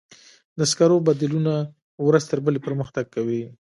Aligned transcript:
د 0.57 0.59
سکرو 0.71 1.05
بدیلونه 1.07 1.53
ورځ 2.07 2.23
تر 2.31 2.39
بلې 2.45 2.59
پرمختګ 2.67 3.05
کوي. 3.15 3.43